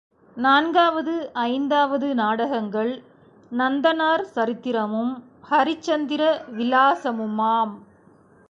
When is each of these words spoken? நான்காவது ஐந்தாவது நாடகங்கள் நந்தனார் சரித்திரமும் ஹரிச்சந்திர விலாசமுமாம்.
நான்காவது 0.37 1.13
ஐந்தாவது 1.33 2.15
நாடகங்கள் 2.15 2.91
நந்தனார் 3.51 4.23
சரித்திரமும் 4.35 5.13
ஹரிச்சந்திர 5.49 6.23
விலாசமுமாம். 6.51 7.73